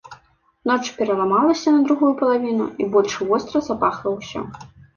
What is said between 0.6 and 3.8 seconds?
Ноч пераламалася на другую палавіну, і больш востра